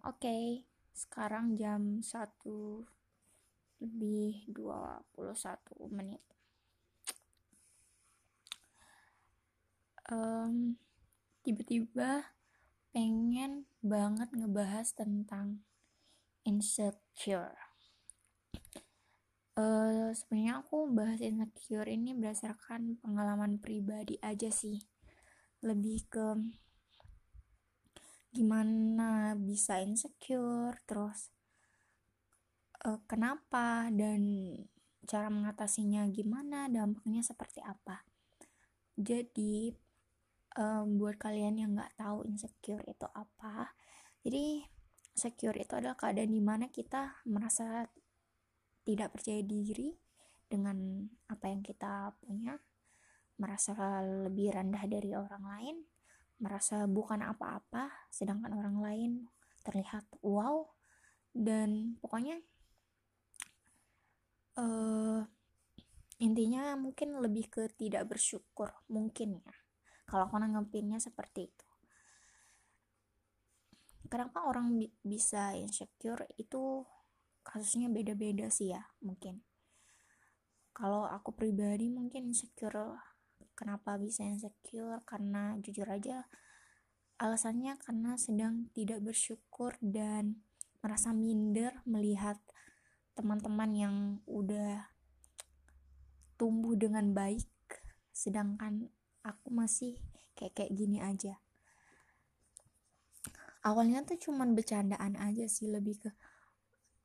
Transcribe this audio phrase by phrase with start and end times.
[0.00, 0.64] oke okay.
[0.96, 2.08] sekarang jam 1
[3.80, 5.04] lebih 21
[5.92, 6.20] menit
[10.12, 10.76] um,
[11.44, 12.36] tiba-tiba
[12.92, 15.64] pengen banget ngebahas tentang
[16.44, 17.56] insecure
[19.56, 24.80] uh, sebenarnya aku bahas insecure ini berdasarkan pengalaman pribadi aja sih
[25.60, 26.40] lebih ke
[28.30, 31.34] gimana bisa insecure terus
[32.86, 34.54] uh, kenapa dan
[35.06, 38.06] cara mengatasinya gimana dampaknya seperti apa.
[38.94, 39.74] Jadi
[40.58, 43.70] um, buat kalian yang nggak tahu insecure itu apa
[44.20, 44.64] jadi
[45.14, 47.88] secure itu adalah keadaan di mana kita merasa
[48.84, 49.96] tidak percaya diri
[50.50, 52.58] dengan apa yang kita punya
[53.40, 55.76] merasa lebih rendah dari orang lain
[56.40, 59.12] merasa bukan apa-apa sedangkan orang lain
[59.60, 60.64] terlihat wow
[61.30, 62.40] dan pokoknya
[64.58, 65.22] uh,
[66.20, 69.54] intinya mungkin lebih ke tidak bersyukur mungkin ya.
[70.04, 71.66] Kalau aku nanggepinnya seperti itu.
[74.10, 76.26] Kenapa orang bi bisa insecure?
[76.34, 76.82] Itu
[77.46, 79.38] kasusnya beda-beda sih ya mungkin.
[80.74, 82.98] Kalau aku pribadi mungkin insecure
[83.60, 85.04] Kenapa bisa insecure?
[85.04, 86.24] Karena jujur aja
[87.20, 90.40] alasannya karena sedang tidak bersyukur dan
[90.80, 92.40] merasa minder melihat
[93.12, 94.88] teman-teman yang udah
[96.40, 97.52] tumbuh dengan baik.
[98.16, 98.88] Sedangkan
[99.20, 100.00] aku masih
[100.32, 101.36] kayak kayak gini aja.
[103.60, 106.10] Awalnya tuh cuman bercandaan aja sih lebih ke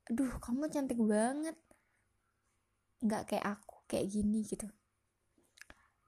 [0.08, 1.60] aduh kamu cantik banget.
[3.04, 4.72] Nggak kayak aku kayak gini gitu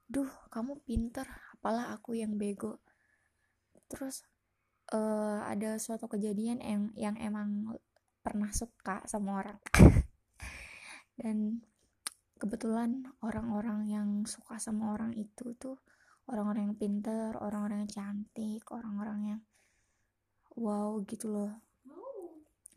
[0.09, 2.81] duh kamu pinter apalah aku yang bego.
[3.85, 4.25] Terus
[4.89, 7.77] uh, ada suatu kejadian yang yang emang
[8.25, 9.59] pernah suka sama orang.
[11.19, 11.61] Dan
[12.41, 15.77] kebetulan orang-orang yang suka sama orang itu tuh
[16.31, 19.41] orang-orang yang pinter orang-orang yang cantik orang-orang yang
[20.55, 21.53] wow gitu loh.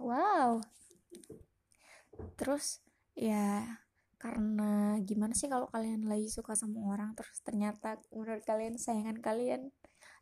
[0.03, 0.67] Wow.
[2.35, 2.83] Terus
[3.15, 3.79] ya
[4.23, 9.75] karena gimana sih kalau kalian lagi suka sama orang terus ternyata menurut kalian sayangan kalian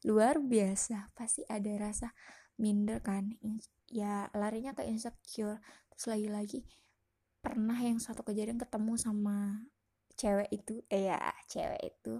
[0.08, 2.08] luar biasa pasti ada rasa
[2.56, 3.36] minder kan?
[3.92, 5.60] Ya larinya ke insecure.
[5.92, 6.64] Terus lagi-lagi
[7.40, 9.68] pernah yang satu kejadian ketemu sama
[10.16, 12.14] cewek itu eh ya cewek itu.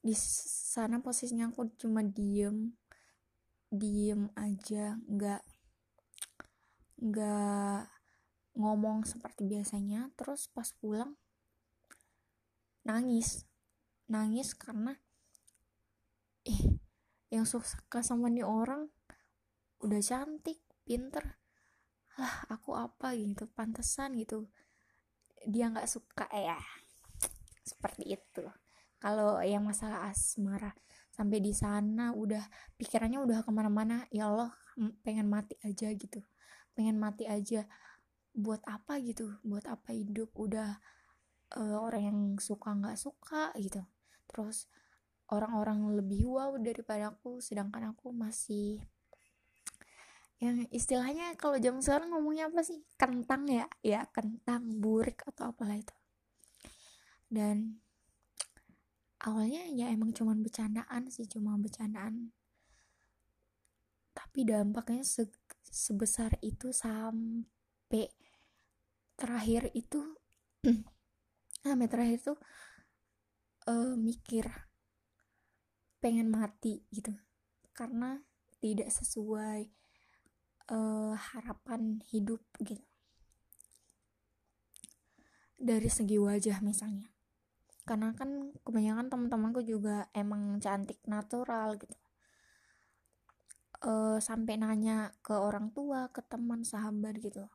[0.00, 2.74] Di sana posisinya aku cuma diem
[3.70, 5.42] diem aja nggak
[7.06, 7.99] nggak
[8.54, 11.14] ngomong seperti biasanya terus pas pulang
[12.84, 13.46] nangis.
[14.10, 14.98] Nangis karena
[16.42, 16.80] eh
[17.30, 18.90] yang suka sama nih orang
[19.80, 21.38] udah cantik pinter.
[22.18, 24.50] Lah aku apa gitu pantesan gitu.
[25.46, 26.58] Dia nggak suka ya
[27.62, 28.44] seperti itu.
[29.00, 30.74] Kalau yang masalah asmara
[31.14, 32.42] sampai di sana udah
[32.76, 34.52] pikirannya udah ke mana-mana ya Allah
[35.00, 36.20] pengen mati aja gitu.
[36.76, 37.64] Pengen mati aja
[38.30, 40.78] buat apa gitu buat apa hidup udah
[41.58, 43.82] uh, orang yang suka nggak suka gitu.
[44.30, 44.70] Terus
[45.30, 48.82] orang-orang lebih wow daripada aku sedangkan aku masih
[50.40, 52.80] yang istilahnya kalau jam sekarang ngomongnya apa sih?
[52.96, 53.68] Kentang ya?
[53.84, 55.92] Ya kentang burik atau apalah itu.
[57.28, 57.76] Dan
[59.20, 62.32] awalnya ya emang cuman bercandaan sih cuma bercandaan.
[64.16, 65.28] Tapi dampaknya se
[65.70, 67.59] sebesar itu sampai
[69.20, 70.00] terakhir itu
[71.60, 72.38] sampai terakhir tuh
[73.68, 74.48] uh, mikir
[76.00, 77.12] pengen mati gitu.
[77.76, 78.16] Karena
[78.64, 79.68] tidak sesuai
[80.72, 82.80] uh, harapan hidup gitu.
[85.60, 87.12] Dari segi wajah misalnya.
[87.84, 91.96] Karena kan kebanyakan teman-temanku juga emang cantik natural gitu.
[93.80, 97.48] Uh, sampai nanya ke orang tua ke teman sahabat gitu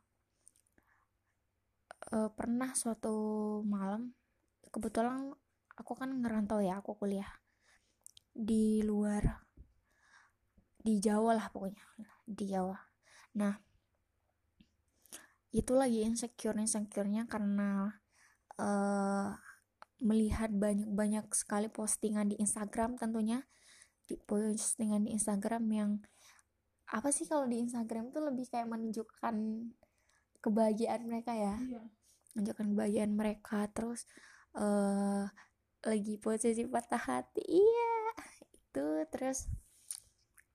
[2.13, 3.16] uh, pernah suatu
[3.66, 4.13] malam
[4.69, 5.31] kebetulan
[5.74, 7.30] aku kan ngerantau ya aku kuliah
[8.36, 9.48] di luar
[10.86, 11.81] di Jawa lah pokoknya
[12.28, 12.78] di Jawa.
[13.40, 13.56] Nah
[15.56, 17.88] itu lagi insecure insecurenya karena
[18.60, 19.31] uh,
[20.04, 23.40] melihat banyak-banyak sekali postingan di Instagram tentunya
[24.04, 25.92] di postingan di Instagram yang
[26.92, 29.36] apa sih kalau di Instagram tuh lebih kayak menunjukkan
[30.45, 31.57] kebahagiaan mereka ya.
[31.57, 31.83] Iya.
[32.36, 34.06] menunjukkan kebahagiaan mereka terus
[34.59, 35.24] uh,
[35.88, 37.95] lagi posisi patah hati iya
[38.51, 39.47] itu terus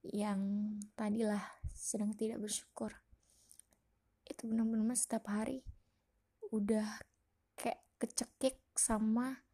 [0.05, 0.41] yang
[0.97, 1.41] tadilah
[1.73, 2.93] sedang tidak bersyukur.
[4.29, 5.65] Itu benar-benar setiap hari
[6.53, 7.01] udah
[7.57, 9.45] kayak kecekik sama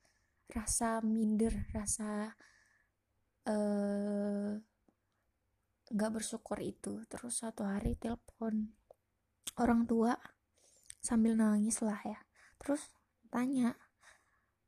[0.47, 2.39] rasa minder rasa
[3.47, 4.63] eh,
[5.91, 7.03] nggak uh, bersyukur itu.
[7.11, 8.71] Terus suatu hari telepon
[9.57, 10.17] orang tua
[11.01, 12.19] sambil nangis lah ya.
[12.61, 12.93] Terus
[13.29, 13.77] tanya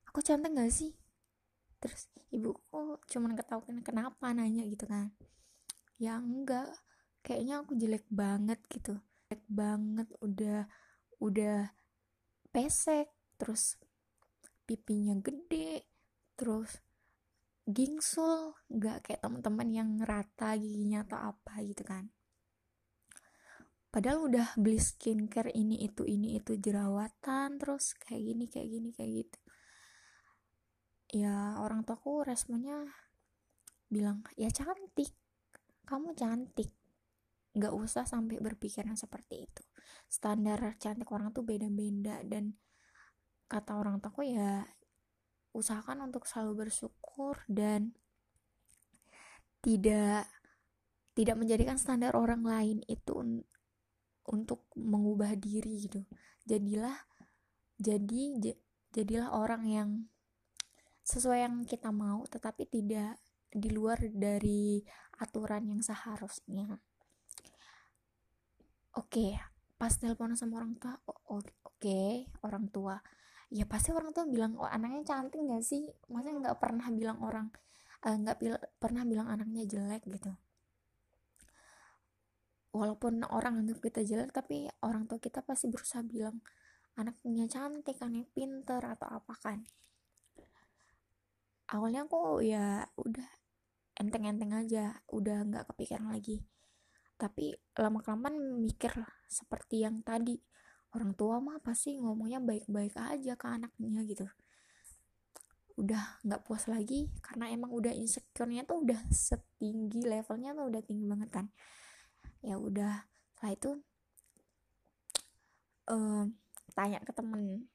[0.09, 0.93] aku cantik gak sih?
[1.79, 4.33] Terus ibuku cuman ketahuan kenapa?
[4.35, 5.13] nanya gitu kan.
[6.01, 6.69] Ya enggak
[7.23, 8.99] kayaknya aku jelek banget gitu.
[9.29, 10.67] Jelek banget udah
[11.19, 11.75] udah
[12.55, 13.77] pesek terus
[14.67, 15.87] pipinya gede
[16.39, 16.81] terus
[17.69, 22.09] gingsul nggak kayak teman-teman yang rata giginya atau apa gitu kan
[23.89, 29.13] padahal udah beli skincare ini itu ini itu jerawatan terus kayak gini kayak gini kayak
[29.25, 29.39] gitu.
[31.19, 32.85] Ya orang tuaku responnya
[33.89, 35.13] bilang ya cantik
[35.89, 36.69] kamu cantik.
[37.57, 39.65] Nggak usah sampai berpikiran seperti itu.
[40.05, 42.53] Standar cantik orang tuh beda-beda dan
[43.49, 44.69] kata orang tuaku ya
[45.57, 47.97] usahakan untuk selalu bersyukur dan
[49.65, 50.29] tidak
[51.17, 53.43] tidak menjadikan standar orang lain itu
[54.29, 56.05] untuk mengubah diri gitu.
[56.45, 56.97] Jadilah
[57.79, 58.55] jadi
[58.93, 59.91] jadilah orang yang
[61.07, 63.17] sesuai yang kita mau tetapi tidak
[63.49, 64.85] di luar dari
[65.19, 66.77] aturan yang seharusnya.
[68.99, 69.33] Oke okay,
[69.81, 73.01] pas telepon sama orang tua oke okay, orang tua.
[73.49, 75.89] Ya pasti orang tua bilang oh anaknya cantik gak sih?
[76.13, 77.49] Maksudnya nggak pernah bilang orang
[78.05, 80.37] eh, nggak uh, pernah bilang anaknya jelek gitu
[82.73, 86.37] walaupun orang anggap kita jelek tapi orang tua kita pasti berusaha bilang
[86.99, 89.59] anaknya cantik anaknya pinter atau apa kan.
[91.69, 93.29] Awalnya aku ya udah
[94.01, 96.43] enteng-enteng aja udah nggak kepikiran lagi.
[97.19, 98.95] Tapi lama kelamaan mikir
[99.27, 100.39] seperti yang tadi
[100.97, 104.27] orang tua mah pasti ngomongnya baik-baik aja ke anaknya gitu.
[105.79, 111.07] Udah nggak puas lagi karena emang udah insecure-nya tuh udah setinggi levelnya tuh udah tinggi
[111.07, 111.47] banget kan
[112.45, 113.71] ya udah setelah itu
[115.91, 116.25] uh,
[116.75, 117.67] tanya ke temen.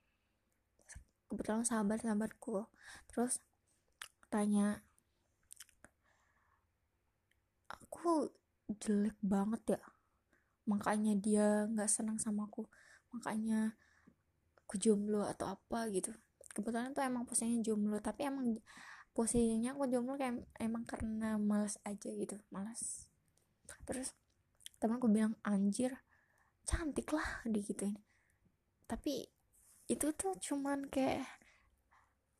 [1.27, 2.69] Kebetulan sahabat sahabatku
[3.09, 3.41] terus
[4.29, 4.85] tanya
[7.67, 8.29] aku
[8.79, 9.81] jelek banget ya?
[10.69, 12.67] Makanya dia nggak senang sama aku.
[13.15, 13.75] Makanya
[14.63, 16.13] aku jomblo atau apa gitu.
[16.53, 18.53] Kebetulan tuh emang posisinya jomblo tapi emang
[19.13, 23.05] posisinya aku jomblo kayak emang karena malas aja gitu malas
[23.85, 24.17] terus
[24.83, 25.95] temanku bilang anjir
[26.67, 27.95] cantik lah digituin.
[28.83, 29.23] Tapi
[29.87, 31.23] itu tuh cuman kayak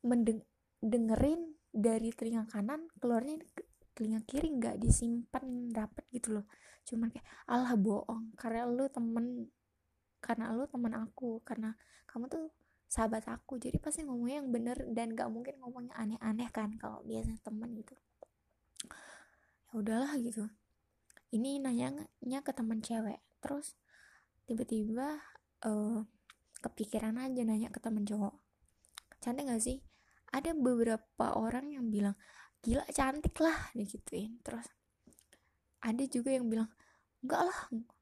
[0.04, 0.44] mendeng
[0.84, 3.40] dengerin dari telinga kanan keluarnya
[3.96, 6.44] telinga kiri nggak disimpan rapat gitu loh.
[6.84, 9.48] Cuman kayak Allah bohong karena lu temen
[10.20, 11.72] karena lu temen aku karena
[12.04, 12.52] kamu tuh
[12.84, 13.56] sahabat aku.
[13.56, 17.96] Jadi pasti ngomongnya yang bener dan gak mungkin ngomongnya aneh-aneh kan kalau biasanya temen gitu.
[19.64, 20.44] Ya udahlah gitu
[21.34, 23.18] ini nanyanya ke temen cewek.
[23.42, 23.74] Terus
[24.46, 25.18] tiba-tiba
[25.66, 26.06] uh,
[26.62, 28.38] kepikiran aja nanya ke temen cowok.
[29.18, 29.82] Cantik gak sih?
[30.30, 32.14] Ada beberapa orang yang bilang
[32.62, 34.38] gila cantik lah digituin.
[34.46, 34.70] Terus
[35.82, 36.70] ada juga yang bilang
[37.20, 37.58] enggak lah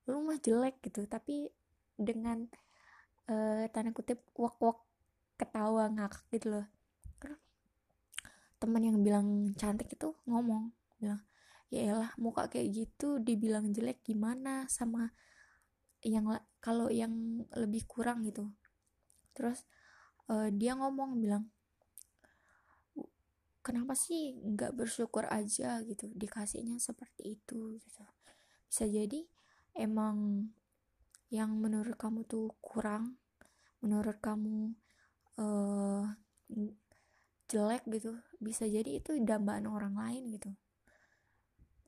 [0.07, 1.09] lu mah jelek gitu.
[1.09, 1.49] Tapi
[1.97, 2.45] dengan
[3.33, 4.79] uh, tanda kutip wak wak
[5.41, 6.67] ketawa ngakak gitu loh.
[8.63, 10.71] Teman yang bilang cantik itu ngomong
[11.03, 11.19] bilang
[11.73, 15.09] ya elah muka kayak gitu dibilang jelek gimana sama
[16.05, 16.29] yang
[16.61, 18.53] kalau yang lebih kurang gitu.
[19.33, 19.65] Terus
[20.29, 21.49] uh, dia ngomong bilang
[23.65, 28.05] kenapa sih nggak bersyukur aja gitu dikasihnya seperti itu gitu?
[28.69, 29.25] Bisa jadi
[29.73, 30.45] emang
[31.33, 33.17] yang menurut kamu tuh kurang
[33.81, 34.77] menurut kamu
[35.41, 36.05] uh,
[37.49, 38.21] jelek gitu.
[38.37, 40.53] Bisa jadi itu dambaan orang lain gitu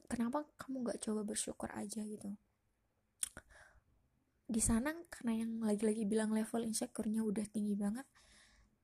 [0.07, 2.31] kenapa kamu nggak coba bersyukur aja gitu?
[4.45, 8.05] Di sana karena yang lagi-lagi bilang level insecure-nya udah tinggi banget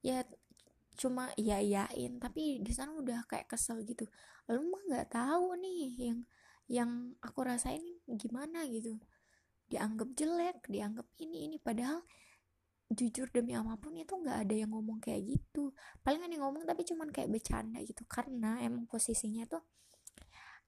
[0.01, 0.25] ya
[0.97, 4.09] cuma iya iyain tapi di sana udah kayak kesel gitu.
[4.49, 6.21] Lu mah nggak tahu nih yang
[6.71, 6.91] yang
[7.25, 9.01] aku rasain gimana gitu.
[9.71, 11.57] Dianggap jelek dianggap ini ini.
[11.61, 12.05] Padahal
[12.91, 15.73] jujur demi apa pun itu nggak ada yang ngomong kayak gitu.
[16.03, 18.03] Paling yang ngomong tapi cuman kayak bercanda gitu.
[18.05, 19.63] Karena emang posisinya tuh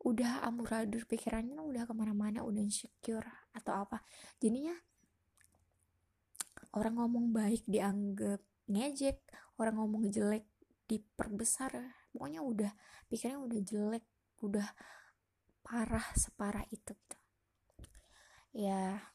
[0.02, 4.02] udah amburadul pikirannya udah ke mana-mana udah insecure atau apa.
[4.42, 4.74] Jadinya
[6.74, 9.22] orang ngomong baik dianggap ngejek
[9.62, 10.46] orang ngomong jelek
[10.90, 11.94] diperbesar.
[12.10, 12.72] Pokoknya udah
[13.06, 14.04] pikirnya udah jelek
[14.42, 14.66] udah
[15.62, 17.16] parah separah itu gitu.
[18.52, 19.14] Ya.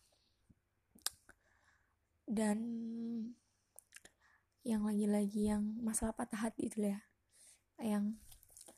[2.27, 2.59] Dan
[4.63, 6.99] yang lagi-lagi yang masalah patah hati itu ya.
[7.79, 8.19] Yang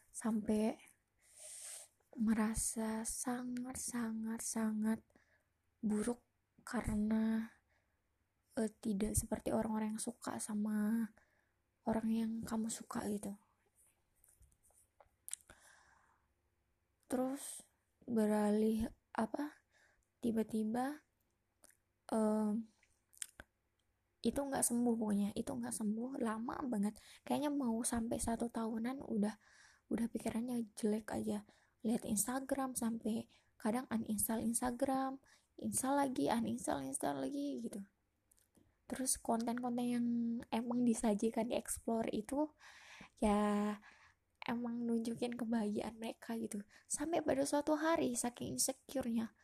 [0.09, 0.88] sampai
[2.19, 4.99] merasa sangat sangat sangat
[5.79, 6.19] buruk
[6.67, 7.47] karena
[8.59, 11.07] uh, tidak seperti orang-orang yang suka sama
[11.88, 13.39] orang yang kamu suka gitu.
[17.07, 17.63] Terus
[18.03, 19.55] beralih apa
[20.19, 20.99] tiba-tiba
[22.11, 22.67] um,
[24.19, 26.99] itu nggak sembuh pokoknya itu nggak sembuh lama banget.
[27.23, 29.39] Kayaknya mau sampai satu tahunan udah
[29.88, 31.47] udah pikirannya jelek aja
[31.83, 33.27] lihat Instagram sampai
[33.59, 35.19] kadang uninstall Instagram
[35.59, 37.83] install lagi uninstall install lagi gitu.
[38.89, 40.07] Terus konten-konten yang
[40.50, 42.50] emang disajikan di explore itu
[43.19, 43.75] ya
[44.48, 46.63] emang nunjukin kebahagiaan mereka gitu.
[46.88, 49.36] Sampai pada suatu hari saking insecure-nya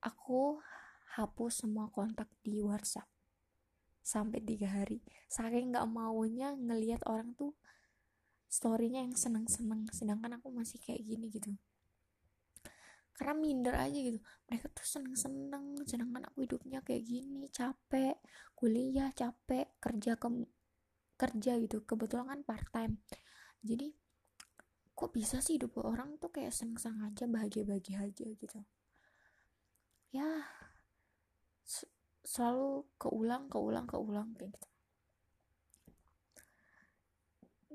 [0.00, 0.58] aku
[1.20, 3.06] hapus semua kontak di WhatsApp.
[4.00, 5.04] Sampai tiga hari.
[5.28, 7.52] Saking nggak maunya ngelihat orang tuh
[8.50, 11.54] storynya yang seneng-seneng sedangkan aku masih kayak gini gitu.
[13.14, 14.18] Karena minder aja gitu.
[14.50, 18.18] Mereka tuh seneng-seneng sedangkan aku hidupnya kayak gini capek
[18.58, 20.28] kuliah capek kerja ke
[21.14, 21.86] kerja gitu.
[21.86, 22.98] Kebetulan kan part time
[23.62, 23.94] jadi
[24.98, 28.58] kok bisa sih hidup orang tuh kayak seneng-seneng aja bahagia-bahagia aja gitu?
[30.10, 30.26] Ya
[32.26, 34.69] selalu keulang keulang keulang kayak gitu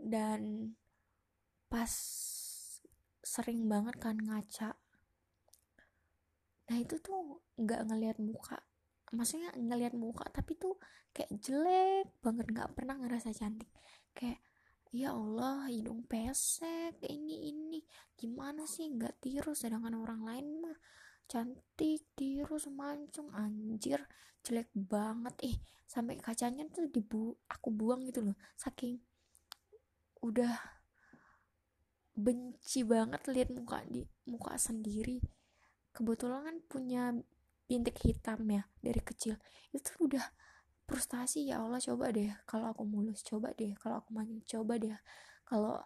[0.06, 0.72] dan
[1.66, 1.90] pas
[3.26, 4.78] sering banget kan ngaca.
[6.70, 8.62] Nah itu tuh nggak ngelihat muka.
[9.10, 10.78] Maksudnya ngelihat muka tapi tuh
[11.10, 13.70] kayak jelek banget nggak pernah ngerasa cantik.
[14.14, 14.46] Kayak
[14.94, 17.82] ya Allah hidung pesek ini ini.
[18.14, 18.94] Gimana sih?
[18.94, 19.58] Nggak tiru.
[19.58, 20.78] Sedangkan orang lain mah
[21.26, 24.06] cantik tirus mancung anjir
[24.46, 25.34] jelek banget.
[25.42, 25.58] Eh
[25.90, 28.38] sampai kacanya tuh dibu aku buang gitu loh.
[28.54, 29.15] Saking
[30.32, 30.54] udah
[32.16, 35.20] benci banget lihat muka di muka sendiri.
[35.92, 37.04] Kebetulan kan punya
[37.68, 39.36] bintik hitam ya dari kecil.
[39.76, 40.24] Itu udah
[40.86, 44.96] frustasi ya Allah coba deh kalau aku mulus coba deh kalau aku mancung coba deh.
[45.46, 45.78] Kalau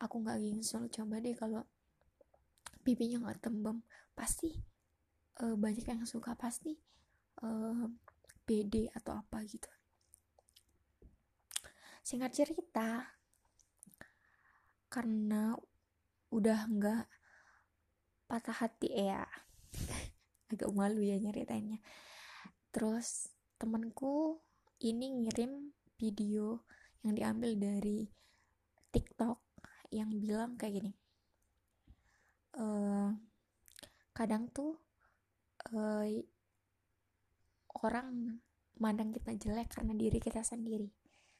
[0.00, 1.62] aku nggak gingsel coba deh kalau
[2.82, 3.84] pipinya nggak tembem.
[4.16, 4.56] Pasti
[5.44, 6.72] uh, banyak yang suka pasti
[7.44, 7.86] uh,
[8.48, 9.68] pede atau apa gitu.
[12.04, 13.16] Singkat cerita
[14.94, 15.58] karena
[16.30, 17.04] udah nggak
[18.30, 19.26] patah hati ya.
[20.54, 21.82] Agak malu ya nyeritainnya.
[22.70, 24.38] Terus temanku
[24.86, 26.62] ini ngirim video
[27.02, 28.06] yang diambil dari
[28.94, 29.42] TikTok
[29.90, 30.92] yang bilang kayak gini
[32.58, 33.10] uh,
[34.14, 34.78] kadang tuh
[35.74, 36.06] uh,
[37.82, 38.38] orang
[38.78, 40.90] mandang kita jelek karena diri kita sendiri.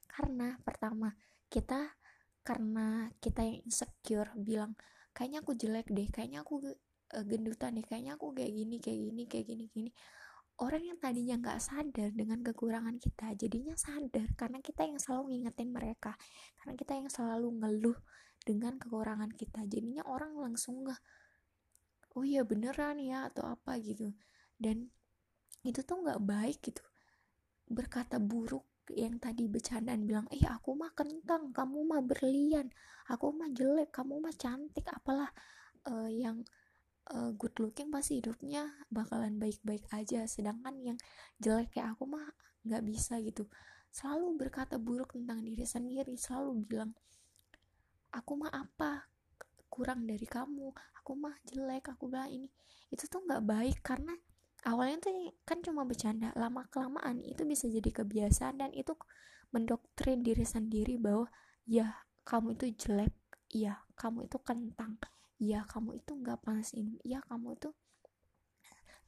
[0.06, 1.14] Karena pertama
[1.50, 1.98] kita
[2.44, 4.76] karena kita yang insecure bilang
[5.16, 9.22] kayaknya aku jelek deh kayaknya aku uh, gendutan deh kayaknya aku kayak gini kayak gini
[9.24, 9.90] kayak gini gini.
[10.54, 15.74] Orang yang tadinya nggak sadar dengan kekurangan kita jadinya sadar karena kita yang selalu ngingetin
[15.74, 16.14] mereka
[16.62, 17.98] karena kita yang selalu ngeluh
[18.44, 19.64] dengan kekurangan kita.
[19.66, 21.00] Jadinya orang langsung nggak
[22.14, 23.32] oh iya beneran ya?
[23.32, 24.14] atau apa gitu.
[24.54, 24.86] Dan
[25.64, 26.84] itu tuh nggak baik gitu.
[27.66, 32.68] Berkata buruk yang tadi bercandaan bilang eh aku mah kentang kamu mah berlian
[33.08, 34.84] aku mah jelek kamu mah cantik.
[34.88, 35.28] Apalah
[35.88, 36.44] uh, yang
[37.12, 40.98] uh, good looking pasti hidupnya bakalan baik-baik aja sedangkan yang
[41.40, 42.24] jelek kayak aku mah
[42.64, 43.48] nggak bisa gitu.
[43.94, 46.92] Selalu berkata buruk tentang diri sendiri selalu bilang
[48.12, 49.08] aku mah apa?
[49.68, 50.70] Kurang dari kamu
[51.02, 52.48] aku mah jelek aku bilang ini.
[52.88, 54.14] Itu tuh nggak baik karena
[54.64, 55.12] awalnya tuh
[55.44, 58.96] kan cuma bercanda lama kelamaan itu bisa jadi kebiasaan dan itu
[59.52, 61.28] mendoktrin diri sendiri bahwa
[61.68, 63.14] ya kamu itu jelek
[63.52, 64.98] ya kamu itu kentang
[65.38, 67.70] ya kamu itu nggak panas ini ya kamu itu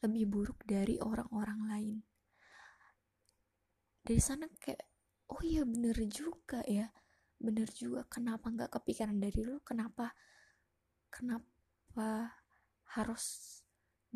[0.04, 1.96] lebih buruk dari orang-orang lain.
[4.06, 4.84] Dari sana kayak
[5.32, 6.86] oh iya bener juga ya
[7.36, 9.64] bener juga kenapa nggak kepikiran dari lo?
[9.64, 10.12] Kenapa
[11.10, 12.36] kenapa
[12.92, 13.56] harus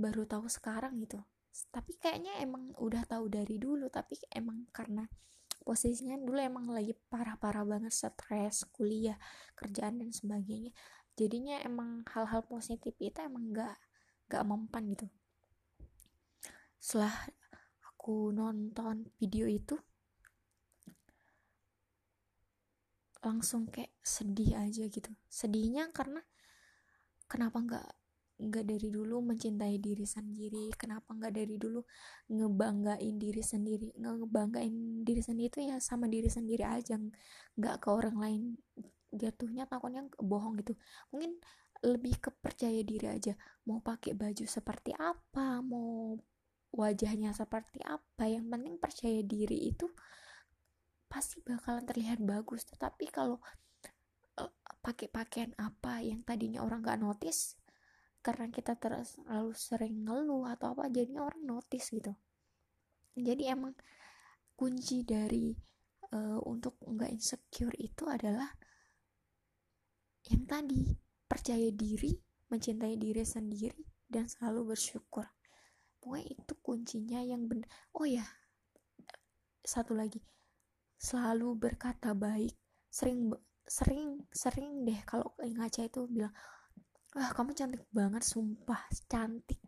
[0.00, 1.20] baru tahu sekarang gitu.
[1.68, 5.04] Tapi kayaknya emang udah tahu dari dulu tapi emang karena
[5.60, 9.20] posisinya dulu emang lagi parah-parah banget stres kuliah
[9.52, 10.72] kerjaan dan sebagainya.
[11.14, 13.76] Jadinya emang hal-hal positif itu emang gak
[14.32, 15.06] gak mempan gitu.
[16.80, 17.12] Setelah
[17.84, 19.76] aku nonton video itu
[23.20, 25.12] langsung kayak sedih aja gitu.
[25.28, 26.24] Sedihnya karena
[27.28, 27.88] kenapa nggak
[28.40, 30.72] nggak dari dulu mencintai diri sendiri?
[30.72, 31.84] Kenapa nggak dari dulu
[32.32, 33.92] ngebanggain diri sendiri?
[34.00, 36.96] Ngebanggain diri sendiri itu ya sama diri sendiri aja
[37.60, 38.42] nggak ke orang lain.
[39.12, 40.72] Jatuhnya takutnya bohong gitu.
[41.12, 41.36] Mungkin
[41.84, 43.36] lebih ke percaya diri aja.
[43.68, 45.60] Mau pakai baju seperti apa?
[45.60, 46.16] Mau
[46.72, 48.24] wajahnya seperti apa?
[48.24, 49.84] Yang penting percaya diri itu
[51.10, 52.64] pasti bakalan terlihat bagus.
[52.64, 53.36] Tetapi kalau
[54.40, 57.59] uh, pakai pakaian apa yang tadinya orang nggak notice
[58.20, 62.12] karena kita terlalu sering ngeluh atau apa jadinya orang notice gitu.
[63.16, 63.72] Jadi emang
[64.54, 65.56] kunci dari
[66.12, 68.52] uh, untuk nggak insecure itu adalah
[70.28, 70.84] yang tadi
[71.24, 72.12] percaya diri
[72.52, 75.24] mencintai diri sendiri dan selalu bersyukur.
[76.00, 78.24] Pokoknya itu kuncinya yang benar oh ya
[79.64, 80.20] satu lagi
[81.00, 82.52] selalu berkata baik.
[82.92, 83.32] Sering
[83.64, 86.34] sering sering deh kalau ngaca itu bilang
[87.18, 88.82] ah kamu cantik banget sumpah.
[89.10, 89.58] Cantik.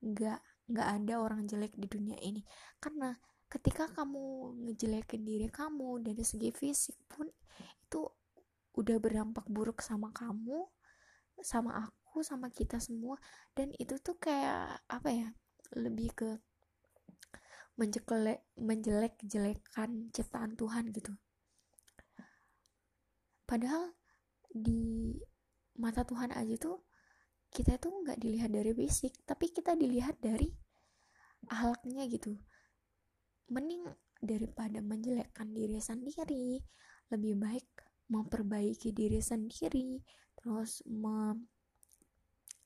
[0.00, 0.40] Nggak
[0.72, 2.40] nggak ada orang jelek di dunia ini.
[2.80, 3.12] Karena
[3.50, 7.28] ketika kamu ngejelekin diri kamu dari segi fisik pun
[7.84, 8.00] itu
[8.72, 10.64] udah berdampak buruk sama kamu
[11.44, 13.20] sama aku sama kita semua.
[13.52, 15.28] Dan itu tuh kayak apa ya
[15.76, 16.30] lebih ke
[17.76, 21.12] menjelek menjelek jelekan ciptaan Tuhan gitu.
[23.48, 23.92] Padahal
[24.52, 25.16] di
[25.78, 26.84] mata Tuhan aja tuh
[27.52, 30.48] kita tuh nggak dilihat dari fisik tapi kita dilihat dari
[31.52, 32.40] ahlaknya gitu.
[33.52, 33.84] Mending
[34.22, 36.62] daripada menjelekkan diri sendiri
[37.12, 37.68] lebih baik
[38.08, 40.00] memperbaiki diri sendiri
[40.38, 40.80] terus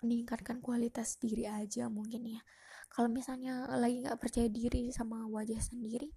[0.02, 2.40] meningkatkan kualitas diri aja mungkin ya.
[2.86, 6.12] Kalau misalnya lagi nggak percaya diri sama wajah sendiri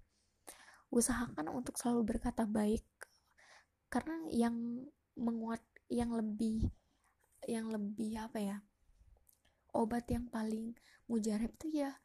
[0.90, 2.84] usahakan untuk selalu berkata baik.
[3.90, 4.86] Karena yang
[5.18, 6.70] menguat yang lebih
[7.50, 8.56] yang lebih apa ya
[9.74, 10.78] obat yang paling
[11.10, 11.98] mujarab tuh ya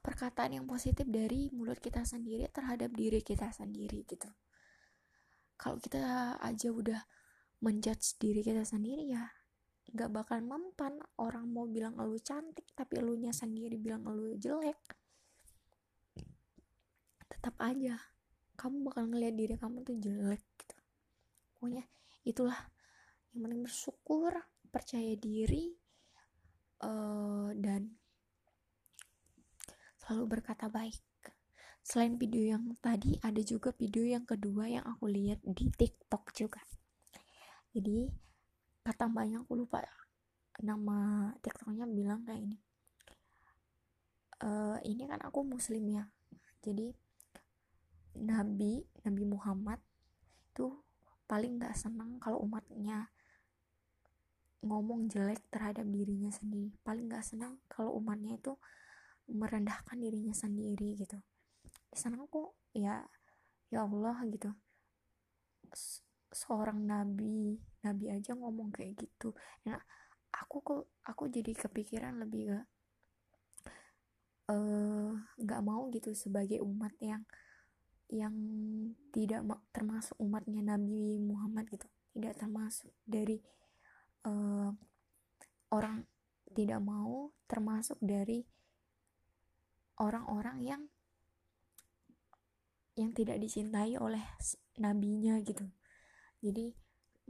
[0.00, 4.30] perkataan yang positif dari mulut kita sendiri terhadap diri kita sendiri gitu.
[5.58, 7.00] Kalau kita aja udah
[7.60, 9.28] menjudge diri kita sendiri ya
[9.90, 14.78] nggak bakal mempan orang mau bilang lu cantik tapi lu nya sendiri bilang lu jelek.
[17.26, 17.98] Tetap aja
[18.54, 20.76] kamu bakal ngeliat diri kamu tuh jelek gitu.
[21.58, 21.84] Pokoknya
[22.22, 22.70] itulah
[23.30, 24.32] yang penting bersyukur
[24.70, 25.70] percaya diri
[26.82, 27.94] uh, dan
[29.98, 30.98] selalu berkata baik.
[31.80, 36.60] Selain video yang tadi ada juga video yang kedua yang aku lihat di TikTok juga.
[37.70, 38.10] Jadi
[38.82, 39.86] kata mbaknya aku lupa
[40.60, 42.58] nama TikToknya bilang kayak ini.
[44.40, 46.04] Uh, ini kan aku muslim ya.
[46.60, 46.90] Jadi
[48.20, 49.78] Nabi Nabi Muhammad
[50.50, 50.74] itu
[51.30, 53.06] paling nggak senang kalau umatnya
[54.60, 56.76] ngomong jelek terhadap dirinya sendiri.
[56.84, 58.52] Paling nggak senang kalau umatnya itu
[59.30, 61.16] merendahkan dirinya sendiri gitu.
[61.90, 63.00] Di sana aku ya
[63.72, 64.50] ya Allah gitu.
[66.30, 69.32] Seorang nabi nabi aja ngomong kayak gitu.
[69.64, 69.80] Nah
[70.30, 72.58] aku kok aku jadi kepikiran lebih ke
[74.50, 77.22] eh, nggak uh, mau gitu sebagai umat yang
[78.10, 78.34] yang
[79.14, 81.86] tidak termasuk umatnya Nabi Muhammad gitu.
[82.10, 83.38] Tidak termasuk dari
[84.26, 84.70] uh,
[85.70, 86.04] orang
[86.50, 88.42] tidak mau termasuk dari
[90.00, 90.82] orang-orang yang
[92.98, 94.20] yang tidak dicintai oleh
[94.76, 95.64] nabinya gitu.
[96.42, 96.74] Jadi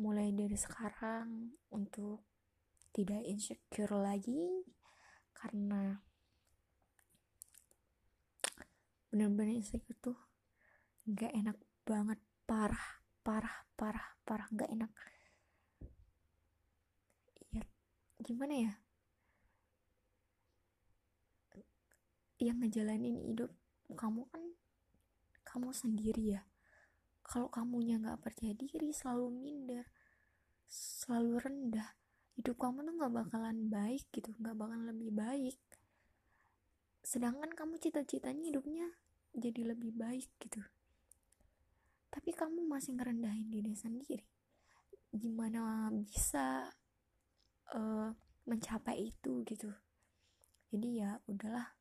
[0.00, 2.24] mulai dari sekarang untuk
[2.90, 4.66] tidak insecure lagi
[5.36, 6.00] karena
[9.10, 10.18] bener-bener insecure tuh
[11.06, 14.90] gak enak banget parah parah parah parah gak enak
[17.50, 17.62] ya
[18.30, 18.72] gimana ya?
[22.38, 23.50] Yang ngejalanin hidup
[23.90, 24.54] kamu kan
[25.42, 26.46] kamu sendiri ya.
[27.26, 29.86] Kalau kamunya nggak percaya diri selalu minder
[30.70, 31.98] selalu rendah
[32.38, 35.58] hidup kamu tuh nggak bakalan baik gitu nggak bakalan lebih baik.
[37.02, 38.86] Sedangkan kamu cita-citanya hidupnya
[39.34, 40.62] jadi lebih baik gitu.
[42.14, 44.26] Tapi kamu masih ngerendahin diri sendiri.
[45.10, 46.70] Gimana bisa
[47.74, 48.10] uh,
[48.46, 49.70] mencapai itu gitu.
[50.70, 51.76] Jadi ya udahlah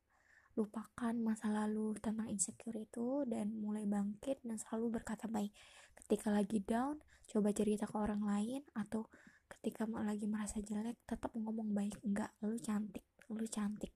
[0.58, 5.54] lupakan masa lalu tentang insecure itu dan mulai bangkit dan selalu berkata baik.
[5.95, 6.99] Ketika lagi down
[7.30, 9.06] coba cerita ke orang lain atau
[9.49, 11.95] ketika lagi merasa jelek tetap ngomong baik.
[12.02, 13.93] Enggak lu cantik lu cantik.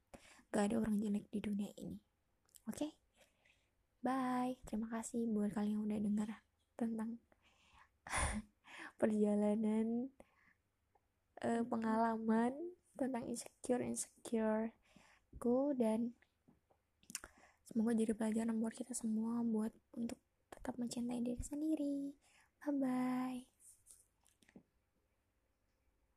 [0.53, 1.97] Gak ada orang jelek di dunia ini.
[2.69, 2.77] Oke?
[2.77, 2.91] Okay?
[4.06, 4.53] bye.
[4.69, 6.29] Terima kasih buat kalian yang udah dengar
[6.77, 7.17] tentang
[9.01, 10.13] perjalanan
[11.43, 12.51] uh, pengalaman
[12.97, 14.71] tentang insecure insecure
[15.41, 16.13] ku dan
[17.67, 20.19] semoga jadi pelajaran buat kita semua buat untuk
[20.53, 22.13] tetap mencintai diri sendiri.
[22.63, 23.53] Bye bye